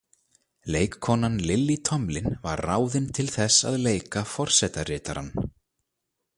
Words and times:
Leikkonan 0.75 1.35
Lily 1.49 1.75
Tomlin 1.89 2.31
var 2.47 2.65
ráðin 2.69 3.07
til 3.19 3.29
þess 3.37 3.69
að 3.73 3.79
leika 3.85 4.27
forsetaritarann. 4.33 5.33